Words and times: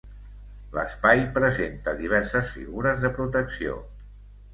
L'espai 0.77 1.19
presenta 1.35 1.93
diverses 1.99 2.49
figures 2.55 3.05
de 3.05 3.13
protecció. 3.19 3.77